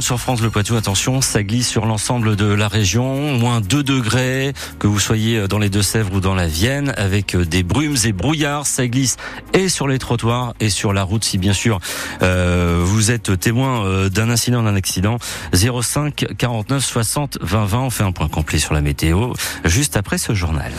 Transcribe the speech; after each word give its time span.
Sur 0.00 0.18
France 0.18 0.42
Le 0.42 0.50
Poitou, 0.50 0.74
attention, 0.74 1.20
ça 1.20 1.44
glisse 1.44 1.68
sur 1.68 1.86
l'ensemble 1.86 2.34
de 2.34 2.46
la 2.46 2.66
région, 2.66 3.38
moins 3.38 3.60
2 3.60 3.84
degrés, 3.84 4.52
que 4.80 4.88
vous 4.88 4.98
soyez 4.98 5.46
dans 5.46 5.60
les 5.60 5.70
Deux-Sèvres 5.70 6.12
ou 6.12 6.20
dans 6.20 6.34
la 6.34 6.48
Vienne, 6.48 6.92
avec 6.96 7.36
des 7.36 7.62
brumes 7.62 7.94
et 8.04 8.10
brouillards, 8.12 8.66
ça 8.66 8.88
glisse 8.88 9.16
et 9.54 9.68
sur 9.68 9.86
les 9.86 10.00
trottoirs 10.00 10.54
et 10.58 10.70
sur 10.70 10.92
la 10.92 11.04
route 11.04 11.22
si 11.22 11.38
bien 11.38 11.52
sûr 11.52 11.78
euh, 12.22 12.82
vous 12.84 13.12
êtes 13.12 13.38
témoin 13.38 13.86
euh, 13.86 14.08
d'un 14.08 14.28
incident, 14.28 14.64
d'un 14.64 14.74
accident. 14.74 15.18
05 15.54 16.26
49 16.36 16.84
60 16.84 17.38
20 17.40 17.64
20, 17.64 17.78
on 17.78 17.90
fait 17.90 18.04
un 18.04 18.12
point 18.12 18.28
complet 18.28 18.58
sur 18.58 18.74
la 18.74 18.80
météo 18.80 19.34
juste 19.64 19.96
après 19.96 20.18
ce 20.18 20.34
journal 20.34 20.72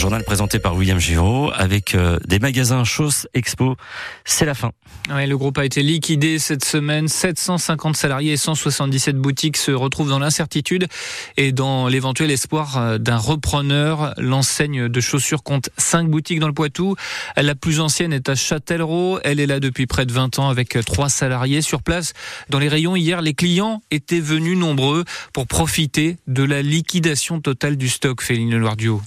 journal 0.00 0.24
présenté 0.24 0.58
par 0.58 0.76
William 0.76 0.98
Giraud 0.98 1.50
avec 1.54 1.94
euh, 1.94 2.18
des 2.26 2.38
magasins 2.38 2.84
Chauss 2.84 3.28
Expo. 3.34 3.76
C'est 4.24 4.46
la 4.46 4.54
fin. 4.54 4.70
Le 5.10 5.34
groupe 5.34 5.58
a 5.58 5.64
été 5.66 5.82
liquidé 5.82 6.38
cette 6.38 6.64
semaine. 6.64 7.06
750 7.06 7.96
salariés 7.96 8.32
et 8.32 8.36
177 8.38 9.16
boutiques 9.16 9.58
se 9.58 9.72
retrouvent 9.72 10.08
dans 10.08 10.18
l'incertitude 10.18 10.86
et 11.36 11.52
dans 11.52 11.86
l'éventuel 11.86 12.30
espoir 12.30 12.78
euh, 12.78 12.96
d'un 12.96 13.18
repreneur. 13.18 14.14
L'enseigne 14.16 14.88
de 14.88 15.00
chaussures 15.02 15.42
compte 15.42 15.68
5 15.76 16.08
boutiques 16.08 16.40
dans 16.40 16.48
le 16.48 16.54
Poitou. 16.54 16.96
La 17.36 17.54
plus 17.54 17.80
ancienne 17.80 18.14
est 18.14 18.30
à 18.30 18.34
Châtellerault. 18.34 19.20
Elle 19.22 19.38
est 19.38 19.46
là 19.46 19.60
depuis 19.60 19.86
près 19.86 20.06
de 20.06 20.12
20 20.12 20.38
ans 20.38 20.48
avec 20.48 20.78
3 20.82 21.10
salariés 21.10 21.60
sur 21.60 21.82
place. 21.82 22.14
Dans 22.48 22.58
les 22.58 22.68
rayons 22.68 22.96
hier, 22.96 23.20
les 23.20 23.34
clients 23.34 23.82
étaient 23.90 24.20
venus 24.20 24.56
nombreux 24.56 25.04
pour 25.34 25.46
profiter 25.46 26.16
de 26.26 26.42
la 26.42 26.62
liquidation 26.62 27.42
totale 27.42 27.76
du 27.76 27.90
stock, 27.90 28.22
Féline 28.22 28.56
Loire-Duo. 28.56 29.02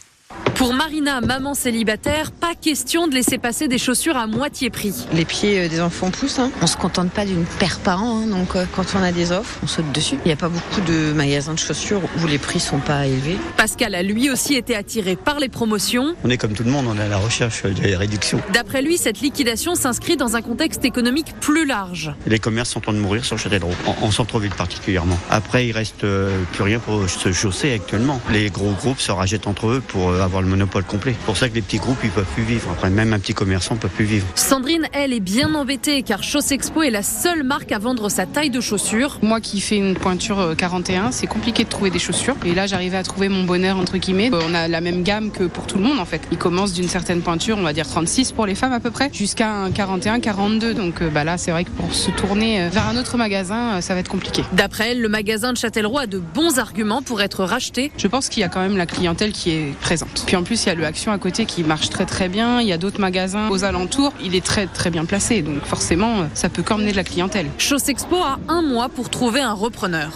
Pour 0.55 0.73
Marina, 0.73 1.19
maman 1.19 1.55
célibataire, 1.55 2.31
pas 2.31 2.53
question 2.53 3.07
de 3.07 3.15
laisser 3.15 3.39
passer 3.39 3.67
des 3.67 3.79
chaussures 3.79 4.17
à 4.17 4.27
moitié 4.27 4.69
prix. 4.69 4.93
Les 5.11 5.25
pieds 5.25 5.59
euh, 5.59 5.67
des 5.67 5.81
enfants 5.81 6.11
poussent. 6.11 6.37
Hein. 6.37 6.51
On 6.61 6.67
se 6.67 6.77
contente 6.77 7.09
pas 7.09 7.25
d'une 7.25 7.43
paire 7.59 7.79
par 7.79 8.03
an, 8.03 8.19
hein. 8.19 8.27
donc 8.27 8.55
euh, 8.55 8.65
quand 8.75 8.85
on 8.95 9.01
a 9.01 9.11
des 9.11 9.31
offres, 9.31 9.59
on 9.63 9.67
saute 9.67 9.91
dessus. 9.91 10.15
Il 10.23 10.27
n'y 10.27 10.31
a 10.31 10.35
pas 10.35 10.49
beaucoup 10.49 10.81
de 10.81 11.11
magasins 11.13 11.55
de 11.55 11.59
chaussures 11.59 12.01
où 12.21 12.27
les 12.27 12.37
prix 12.37 12.59
sont 12.59 12.77
pas 12.77 13.07
élevés. 13.07 13.37
Pascal 13.57 13.95
a 13.95 14.03
lui 14.03 14.29
aussi 14.29 14.53
été 14.53 14.75
attiré 14.75 15.15
par 15.15 15.39
les 15.39 15.49
promotions. 15.49 16.15
On 16.23 16.29
est 16.29 16.37
comme 16.37 16.53
tout 16.53 16.63
le 16.63 16.69
monde, 16.69 16.85
on 16.87 16.97
est 16.97 17.03
à 17.03 17.07
la 17.07 17.17
recherche 17.17 17.65
des 17.65 17.95
réductions. 17.95 18.39
D'après 18.53 18.83
lui, 18.83 18.97
cette 18.97 19.21
liquidation 19.21 19.73
s'inscrit 19.73 20.17
dans 20.17 20.35
un 20.35 20.43
contexte 20.43 20.85
économique 20.85 21.33
plus 21.41 21.65
large. 21.65 22.13
Les 22.27 22.39
commerces 22.39 22.69
sont 22.69 22.77
en 22.77 22.81
train 22.81 22.93
de 22.93 22.99
mourir 22.99 23.25
sur 23.25 23.39
Châtellerault, 23.39 23.73
en, 23.87 24.05
en 24.05 24.11
centre-ville 24.11 24.53
particulièrement. 24.53 25.17
Après, 25.31 25.67
il 25.67 25.71
reste 25.71 26.03
euh, 26.03 26.37
plus 26.53 26.63
rien 26.63 26.77
pour 26.77 27.09
se 27.09 27.31
chausser 27.31 27.73
actuellement. 27.73 28.21
Les 28.31 28.51
gros 28.51 28.71
groupes 28.71 28.99
se 28.99 29.11
rachètent 29.11 29.47
entre 29.47 29.67
eux 29.67 29.83
pour 29.87 30.13
avoir 30.13 30.42
le 30.43 30.49
monopole 30.49 30.83
complet. 30.83 31.15
C'est 31.17 31.25
pour 31.25 31.37
ça 31.37 31.49
que 31.49 31.55
les 31.55 31.61
petits 31.61 31.77
groupes, 31.77 31.97
ils 32.03 32.09
peuvent 32.09 32.25
plus 32.33 32.43
vivre. 32.43 32.69
Après, 32.71 32.89
même 32.89 33.13
un 33.13 33.19
petit 33.19 33.33
commerçant 33.33 33.75
peut 33.75 33.87
plus 33.87 34.05
vivre. 34.05 34.25
Sandrine, 34.35 34.87
elle, 34.93 35.13
est 35.13 35.19
bien 35.19 35.53
embêtée 35.55 36.03
car 36.03 36.23
Chausse 36.23 36.51
Expo 36.51 36.83
est 36.83 36.91
la 36.91 37.03
seule 37.03 37.43
marque 37.43 37.71
à 37.71 37.79
vendre 37.79 38.09
sa 38.09 38.25
taille 38.25 38.49
de 38.49 38.61
chaussures. 38.61 39.19
Moi 39.21 39.39
qui 39.39 39.61
fais 39.61 39.77
une 39.77 39.95
pointure 39.95 40.53
41, 40.57 41.05
euh, 41.05 41.07
c'est 41.11 41.27
compliqué 41.27 41.63
de 41.63 41.69
trouver 41.69 41.89
des 41.89 41.99
chaussures. 41.99 42.35
Et 42.45 42.53
là, 42.53 42.67
j'arrivais 42.67 42.97
à 42.97 43.03
trouver 43.03 43.29
mon 43.29 43.43
bonheur, 43.43 43.77
entre 43.77 43.97
guillemets. 43.97 44.29
Euh, 44.33 44.39
on 44.47 44.53
a 44.53 44.67
la 44.67 44.81
même 44.81 45.03
gamme 45.03 45.31
que 45.31 45.45
pour 45.45 45.65
tout 45.65 45.77
le 45.77 45.83
monde, 45.83 45.99
en 45.99 46.05
fait. 46.05 46.21
Il 46.31 46.37
commence 46.37 46.73
d'une 46.73 46.89
certaine 46.89 47.21
pointure, 47.21 47.57
on 47.57 47.63
va 47.63 47.73
dire 47.73 47.87
36 47.87 48.31
pour 48.33 48.45
les 48.45 48.55
femmes 48.55 48.73
à 48.73 48.79
peu 48.79 48.91
près, 48.91 49.09
jusqu'à 49.13 49.49
un 49.49 49.71
41, 49.71 50.19
42. 50.19 50.73
Donc 50.73 51.01
euh, 51.01 51.09
bah 51.09 51.23
là, 51.23 51.37
c'est 51.37 51.51
vrai 51.51 51.63
que 51.63 51.71
pour 51.71 51.93
se 51.93 52.11
tourner 52.11 52.67
vers 52.69 52.87
un 52.87 52.97
autre 52.97 53.17
magasin, 53.17 53.81
ça 53.81 53.93
va 53.93 54.01
être 54.01 54.09
compliqué. 54.09 54.43
D'après 54.53 54.91
elle, 54.91 55.01
le 55.01 55.09
magasin 55.09 55.53
de 55.53 55.57
Châtellerault 55.57 55.99
a 55.99 56.07
de 56.07 56.19
bons 56.19 56.59
arguments 56.59 57.01
pour 57.01 57.21
être 57.21 57.43
racheté. 57.43 57.91
Je 57.97 58.07
pense 58.07 58.29
qu'il 58.29 58.41
y 58.41 58.43
a 58.43 58.49
quand 58.49 58.61
même 58.61 58.77
la 58.77 58.85
clientèle 58.85 59.31
qui 59.31 59.51
est 59.51 59.73
présente. 59.79 60.25
Puis 60.33 60.39
en 60.39 60.43
plus, 60.43 60.63
il 60.63 60.69
y 60.69 60.71
a 60.71 60.73
le 60.73 60.83
Action 60.83 61.11
à 61.11 61.19
côté 61.19 61.45
qui 61.45 61.63
marche 61.63 61.89
très 61.89 62.07
très 62.07 62.27
bien. 62.27 62.59
Il 62.59 62.65
y 62.65 62.71
a 62.71 62.79
d'autres 62.79 62.99
magasins 62.99 63.49
aux 63.51 63.65
alentours. 63.65 64.13
Il 64.19 64.33
est 64.35 64.43
très 64.43 64.65
très 64.65 64.89
bien 64.89 65.05
placé. 65.05 65.43
Donc 65.43 65.63
forcément, 65.63 66.25
ça 66.33 66.49
peut 66.49 66.63
qu'emmener 66.63 66.89
de 66.89 66.95
la 66.95 67.03
clientèle. 67.03 67.45
Chausse 67.59 67.87
Expo 67.87 68.15
a 68.15 68.39
un 68.47 68.63
mois 68.63 68.89
pour 68.89 69.11
trouver 69.11 69.41
un 69.41 69.53
repreneur. 69.53 70.11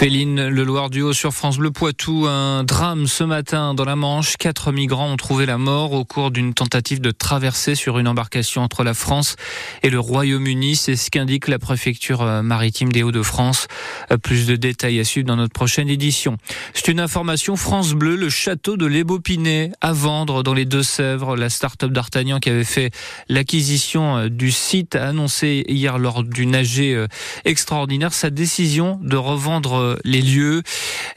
Féline, 0.00 0.48
le 0.48 0.64
Loire 0.64 0.88
du 0.88 1.02
Haut 1.02 1.12
sur 1.12 1.34
France 1.34 1.58
Bleu 1.58 1.70
Poitou, 1.70 2.24
un 2.26 2.64
drame 2.64 3.06
ce 3.06 3.22
matin 3.22 3.74
dans 3.74 3.84
la 3.84 3.96
Manche. 3.96 4.38
Quatre 4.38 4.72
migrants 4.72 5.12
ont 5.12 5.18
trouvé 5.18 5.44
la 5.44 5.58
mort 5.58 5.92
au 5.92 6.06
cours 6.06 6.30
d'une 6.30 6.54
tentative 6.54 7.02
de 7.02 7.10
traversée 7.10 7.74
sur 7.74 7.98
une 7.98 8.08
embarcation 8.08 8.62
entre 8.62 8.82
la 8.82 8.94
France 8.94 9.36
et 9.82 9.90
le 9.90 10.00
Royaume-Uni. 10.00 10.74
C'est 10.76 10.96
ce 10.96 11.10
qu'indique 11.10 11.48
la 11.48 11.58
préfecture 11.58 12.22
euh, 12.22 12.40
maritime 12.40 12.90
des 12.90 13.02
Hauts-de-France. 13.02 13.68
Euh, 14.10 14.16
plus 14.16 14.46
de 14.46 14.56
détails 14.56 14.98
à 15.00 15.04
suivre 15.04 15.26
dans 15.26 15.36
notre 15.36 15.52
prochaine 15.52 15.90
édition. 15.90 16.38
C'est 16.72 16.88
une 16.88 17.00
information 17.00 17.56
France 17.56 17.92
Bleu, 17.92 18.16
le 18.16 18.30
château 18.30 18.78
de 18.78 18.86
l'Ébaupinet 18.86 19.70
à 19.82 19.92
vendre 19.92 20.42
dans 20.42 20.54
les 20.54 20.64
Deux-Sèvres. 20.64 21.36
La 21.36 21.50
start-up 21.50 21.92
d'Artagnan 21.92 22.38
qui 22.38 22.48
avait 22.48 22.64
fait 22.64 22.90
l'acquisition 23.28 24.16
euh, 24.16 24.28
du 24.30 24.50
site 24.50 24.96
a 24.96 25.08
annoncé 25.08 25.62
hier 25.68 25.98
lors 25.98 26.24
d'une 26.24 26.54
AG 26.54 27.06
extraordinaire 27.44 28.14
sa 28.14 28.30
décision 28.30 28.98
de 29.02 29.18
revendre 29.18 29.89
les 30.04 30.22
lieux. 30.22 30.62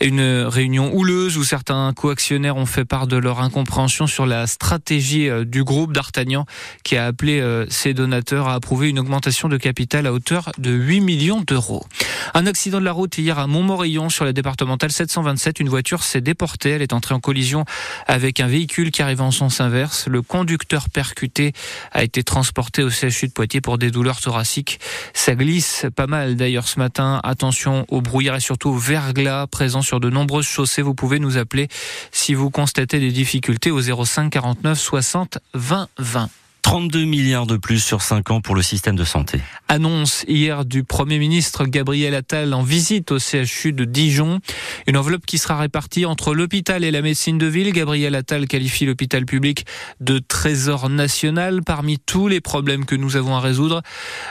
Une 0.04 0.44
réunion 0.44 0.94
houleuse 0.94 1.38
où 1.38 1.46
certains 1.46 1.94
coactionnaires 1.94 2.58
ont 2.58 2.66
fait 2.66 2.84
part 2.84 3.08
de 3.08 3.16
leur 3.16 3.40
incompréhension 3.40 4.06
sur 4.06 4.26
la 4.26 4.48
stratégie 4.48 5.30
euh, 5.30 5.46
du 5.46 5.64
groupe 5.64 5.94
d'Artagnan 5.94 6.46
qui 6.84 6.98
a 6.98 7.06
appelé 7.06 7.40
euh, 7.40 7.66
ses 7.70 7.94
donateurs 7.94 8.50
à 8.50 8.56
approuver 8.56 8.90
une 8.90 9.00
augmentation 9.00 9.48
de 9.48 9.56
capital 9.56 10.06
à 10.06 10.12
hauteur 10.12 10.52
de 10.58 10.72
8 10.72 11.00
millions 11.00 11.40
d'euros. 11.40 11.86
Un 12.34 12.48
accident 12.48 12.82
de 12.82 12.86
la 12.86 12.92
route 12.92 13.18
hier 13.18 13.40
à 13.40 13.48
Montmorillon 13.48 14.10
sur 14.10 14.26
la 14.26 14.34
départementale 14.34 14.92
727. 14.92 15.62
Une 15.62 15.70
voiture 15.70 16.04
s'est 16.04 16.20
déportée. 16.20 16.72
Elle 16.72 16.82
est 16.82 16.92
entrée 16.92 17.16
en 17.16 17.22
collision 17.22 17.64
avec 18.06 18.42
un 18.42 18.48
véhicule 18.48 18.92
qui 18.92 19.02
arrivait 19.02 19.22
en 19.22 19.32
sens 19.32 19.62
inverse. 19.62 20.08
Le 20.10 20.22
conducteur 20.22 20.90
percuté 20.90 21.54
a 21.94 22.04
été 22.04 22.24
transporté 22.24 22.84
au 22.84 22.90
CHU 22.90 23.28
de 23.28 23.34
Poitiers 23.34 23.62
pour 23.62 23.78
des 23.78 23.90
douleurs 23.90 24.20
thoraciques. 24.20 24.82
Ça 25.14 25.34
glisse 25.36 25.86
pas 25.96 26.08
mal 26.08 26.36
d'ailleurs 26.36 26.68
ce 26.68 26.78
matin. 26.80 27.22
Attention 27.24 27.86
au 27.88 28.02
brouillard 28.02 28.36
et 28.36 28.42
surtout 28.42 28.72
au 28.72 28.78
verglas 28.78 29.48
présent 29.48 29.82
sur 29.82 29.93
de 30.00 30.10
nombreuses 30.10 30.46
chaussées. 30.46 30.82
Vous 30.82 30.94
pouvez 30.94 31.20
nous 31.20 31.38
appeler 31.38 31.68
si 32.12 32.34
vous 32.34 32.50
constatez 32.50 33.00
des 33.00 33.12
difficultés 33.12 33.72
au 33.72 33.82
05 33.82 34.30
49 34.30 34.80
60 34.80 35.40
20 35.54 35.88
20. 35.98 36.30
32 36.64 37.04
milliards 37.04 37.46
de 37.46 37.58
plus 37.58 37.80
sur 37.80 38.02
5 38.02 38.32
ans 38.32 38.42
pour 38.42 38.56
le 38.56 38.62
système 38.62 38.96
de 38.96 39.04
santé. 39.04 39.42
Annonce 39.68 40.24
hier 40.28 40.66
du 40.66 40.84
Premier 40.84 41.20
ministre 41.20 41.66
Gabriel 41.66 42.16
Attal 42.16 42.54
en 42.54 42.64
visite 42.64 43.12
au 43.12 43.20
CHU 43.20 43.74
de 43.74 43.86
Dijon. 43.86 44.40
Une 44.88 44.98
enveloppe 44.98 45.26
qui 45.26 45.38
sera 45.38 45.58
répartie 45.58 46.06
entre 46.06 46.34
l'hôpital 46.34 46.84
et 46.84 46.90
la 46.90 47.02
médecine 47.02 47.38
de 47.38 47.48
ville. 47.48 47.72
Gabriel 47.74 48.16
Attal 48.16 48.48
qualifie 48.48 48.86
l'hôpital 48.86 49.26
public 49.26 49.66
de 50.00 50.20
trésor 50.20 50.90
national 50.90 51.62
parmi 51.64 52.00
tous 52.00 52.28
les 52.28 52.40
problèmes 52.40 52.86
que 52.86 52.96
nous 52.96 53.18
avons 53.18 53.36
à 53.36 53.42
résoudre. 53.42 53.82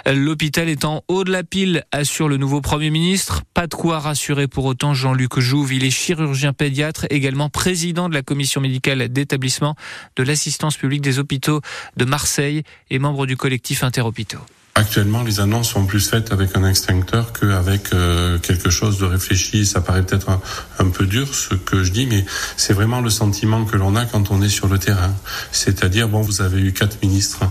L'hôpital 0.07 0.69
est 0.69 0.85
en 0.85 1.03
haut 1.09 1.25
de 1.25 1.31
la 1.31 1.45
pile, 1.45 1.85
assure 1.93 2.29
le 2.29 2.39
nouveau 2.39 2.61
Premier 2.61 2.91
ministre. 2.91 3.43
Pas 3.53 3.67
de 3.67 3.75
quoi 3.75 3.99
rassurer 3.99 4.49
pour 4.49 4.65
autant 4.65 4.95
Jean-Luc 4.95 5.39
Jouve. 5.39 5.75
Il 5.75 5.85
est 5.85 5.91
chirurgien 5.91 6.55
pédiatre, 6.55 7.07
également 7.11 7.51
président 7.51 8.09
de 8.09 8.15
la 8.15 8.23
commission 8.23 8.61
médicale 8.61 9.09
d'établissement 9.11 9.77
de 10.17 10.23
l'assistance 10.23 10.77
publique 10.77 11.03
des 11.03 11.19
hôpitaux 11.19 11.61
de 11.97 12.05
Marseille 12.05 12.22
Marseille 12.23 12.63
et 12.89 13.01
membre 13.01 13.27
du 13.27 13.37
collectif 13.37 13.83
Interhôpitaux. 13.83 14.39
Actuellement, 14.77 15.25
les 15.25 15.41
annonces 15.41 15.71
sont 15.71 15.87
plus 15.87 16.09
faites 16.09 16.31
avec 16.31 16.57
un 16.57 16.65
extincteur 16.65 17.33
qu'avec 17.33 17.93
euh, 17.93 18.39
quelque 18.39 18.71
chose 18.71 18.97
de 19.01 19.05
réfléchi. 19.05 19.67
Ça 19.67 19.81
paraît 19.81 20.05
peut-être 20.07 20.31
un, 20.79 20.89
peu 20.91 21.05
dur 21.07 21.35
ce 21.35 21.55
que 21.57 21.83
je 21.83 21.91
dis, 21.91 22.07
mais 22.07 22.25
c'est 22.57 22.75
vraiment 22.75 23.01
le 23.01 23.11
sentiment 23.11 23.65
que 23.65 23.77
l'on 23.77 23.97
a 23.97 24.05
quand 24.05 24.31
on 24.31 24.41
est 24.41 24.49
sur 24.49 24.69
le 24.69 24.79
terrain. 24.79 25.13
C'est-à-dire, 25.51 26.07
bon, 26.07 26.21
vous 26.21 26.43
avez 26.43 26.61
eu 26.61 26.73
quatre 26.73 27.03
ministres 27.03 27.43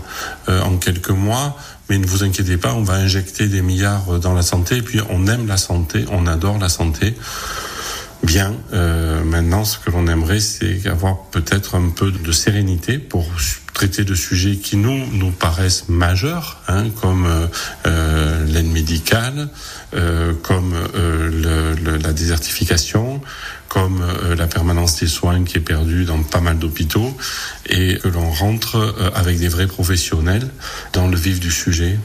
euh, 0.48 0.62
en 0.62 0.78
quelques 0.78 1.10
mois, 1.10 1.54
mais 1.90 1.98
ne 1.98 2.06
vous 2.06 2.24
inquiétez 2.24 2.56
pas, 2.56 2.72
on 2.72 2.82
va 2.82 2.94
injecter 2.94 3.48
des 3.48 3.60
milliards 3.60 4.18
dans 4.20 4.32
la 4.32 4.42
santé. 4.42 4.78
Et 4.78 4.82
puis, 4.82 5.00
on 5.10 5.26
aime 5.26 5.46
la 5.46 5.58
santé, 5.58 6.06
on 6.10 6.26
adore 6.26 6.58
la 6.58 6.70
santé. 6.70 7.14
Bien, 8.22 8.54
euh, 8.72 9.24
maintenant, 9.24 9.64
ce 9.64 9.78
que 9.78 9.90
l'on 9.90 10.06
aimerait, 10.06 10.38
c'est 10.38 10.86
avoir 10.86 11.24
peut-être 11.30 11.74
un 11.74 11.88
peu 11.88 12.12
de 12.12 12.32
sérénité 12.32 12.98
pour 12.98 13.26
traiter 13.74 14.04
de 14.04 14.14
sujets 14.14 14.56
qui 14.56 14.76
nous 14.76 15.06
nous 15.12 15.32
paraissent 15.32 15.88
majeurs, 15.88 16.62
hein, 16.68 16.84
comme 17.00 17.26
euh, 17.26 17.46
euh 17.86 18.46
l'aide 18.46 18.70
médicale, 18.70 19.48
euh, 19.94 20.34
comme 20.42 20.72
euh, 20.94 21.74
le, 21.82 21.96
la 21.96 22.12
désertification, 22.12 23.20
comme 23.68 24.02
euh, 24.02 24.36
la 24.36 24.46
permanence 24.46 25.00
des 25.00 25.08
soins 25.08 25.42
qui 25.44 25.58
est 25.58 25.62
perdue 25.62 26.04
dans 26.04 26.22
pas 26.22 26.40
mal 26.40 26.58
d'hôpitaux, 26.58 27.16
et 27.66 27.98
que 27.98 28.08
l'on 28.08 28.30
rentre 28.30 28.94
avec 29.14 29.38
des 29.38 29.48
vrais 29.48 29.66
professionnels 29.66 30.48
dans 30.92 31.08
le 31.08 31.16
vif 31.16 31.40
du 31.40 31.50
sujet. 31.50 31.98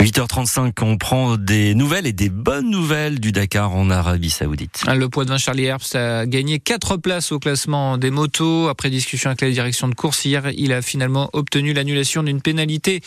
8h35, 0.00 0.72
on 0.82 0.96
prend 0.96 1.36
des 1.36 1.74
nouvelles 1.74 2.06
et 2.06 2.12
des 2.12 2.28
bonnes 2.28 2.70
nouvelles 2.70 3.18
du 3.18 3.32
Dakar 3.32 3.74
en 3.74 3.90
Arabie 3.90 4.30
Saoudite. 4.30 4.84
Le 4.86 5.08
poids 5.08 5.24
de 5.24 5.30
vin 5.30 5.38
Charlie 5.38 5.64
Herbst 5.64 5.96
a 5.96 6.24
gagné 6.24 6.60
4 6.60 6.96
places 6.98 7.32
au 7.32 7.40
classement 7.40 7.98
des 7.98 8.10
motos. 8.10 8.68
Après 8.68 8.90
discussion 8.90 9.30
avec 9.30 9.40
la 9.40 9.50
direction 9.50 9.88
de 9.88 9.94
course 9.96 10.24
hier, 10.24 10.50
il 10.56 10.72
a 10.72 10.82
finalement 10.82 11.30
obtenu 11.32 11.72
l'annulation 11.72 12.22
d'une 12.22 12.40
pénalité 12.40 13.00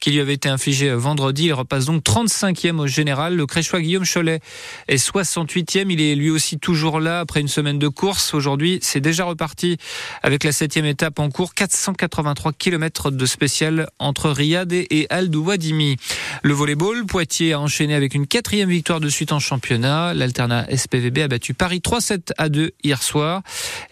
qui 0.00 0.10
lui 0.10 0.20
avait 0.20 0.34
été 0.34 0.50
infligée 0.50 0.92
vendredi. 0.94 1.46
Il 1.46 1.54
repasse 1.54 1.86
donc 1.86 2.04
35e 2.04 2.78
au 2.78 2.86
général. 2.86 3.36
Le 3.36 3.46
Créchois 3.46 3.80
Guillaume 3.80 4.04
Cholet 4.04 4.40
est 4.88 5.02
68e. 5.02 5.90
Il 5.90 6.02
est 6.02 6.14
lui 6.14 6.28
aussi 6.28 6.58
toujours 6.58 7.00
là 7.00 7.20
après 7.20 7.40
une 7.40 7.48
semaine 7.48 7.78
de 7.78 7.88
course. 7.88 8.34
Aujourd'hui, 8.34 8.80
c'est 8.82 9.00
déjà 9.00 9.24
reparti 9.24 9.78
avec 10.22 10.44
la 10.44 10.50
7e 10.50 10.84
étape 10.84 11.20
en 11.20 11.30
cours. 11.30 11.54
483 11.54 12.52
km 12.52 13.10
de 13.10 13.24
spécial 13.24 13.88
entre 13.98 14.28
Riyad 14.28 14.72
et 14.74 15.06
Al 15.08 15.30
Douadimi. 15.30 15.96
Le 16.42 16.52
volleyball, 16.52 17.06
Poitiers 17.06 17.52
a 17.52 17.60
enchaîné 17.60 17.94
avec 17.94 18.14
une 18.14 18.26
quatrième 18.26 18.68
victoire 18.68 19.00
de 19.00 19.08
suite 19.08 19.32
en 19.32 19.38
championnat. 19.38 20.14
L'Alternat 20.14 20.66
SPVB 20.74 21.18
a 21.22 21.28
battu 21.28 21.54
Paris 21.54 21.80
3-7 21.84 22.32
à 22.38 22.48
2 22.48 22.72
hier 22.82 23.02
soir. 23.02 23.42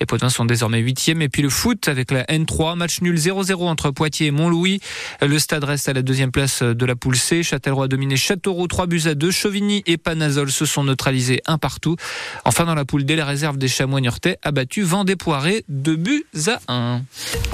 Les 0.00 0.06
Potins 0.06 0.28
sont 0.28 0.44
désormais 0.44 0.78
huitième. 0.78 1.22
Et 1.22 1.28
puis 1.28 1.42
le 1.42 1.48
foot 1.48 1.88
avec 1.88 2.10
la 2.10 2.24
N3, 2.24 2.76
match 2.76 3.00
nul 3.00 3.16
0-0 3.16 3.68
entre 3.68 3.90
Poitiers 3.90 4.26
et 4.26 4.30
Montlouis. 4.30 4.80
Le 5.20 5.38
stade 5.38 5.64
reste 5.64 5.88
à 5.88 5.92
la 5.92 6.02
deuxième 6.02 6.32
place 6.32 6.62
de 6.62 6.86
la 6.86 6.96
poule 6.96 7.16
C. 7.16 7.42
Châtellerault 7.42 7.82
a 7.82 7.88
dominé 7.88 8.16
Châteauroux 8.16 8.66
3 8.66 8.86
buts 8.86 9.02
à 9.06 9.14
2. 9.14 9.30
Chauvigny 9.30 9.82
et 9.86 9.96
Panazol 9.96 10.50
se 10.50 10.66
sont 10.66 10.84
neutralisés 10.84 11.42
un 11.46 11.58
partout. 11.58 11.96
Enfin 12.44 12.64
dans 12.64 12.74
la 12.74 12.84
poule 12.84 13.04
D, 13.04 13.16
la 13.16 13.24
réserve 13.24 13.56
des 13.56 13.68
Chamois 13.68 14.00
Niortais 14.00 14.38
a 14.42 14.52
battu 14.52 14.82
Vendée 14.82 15.16
Poiré 15.16 15.64
2 15.68 15.96
buts 15.96 16.26
à 16.46 16.60
1. 16.72 17.02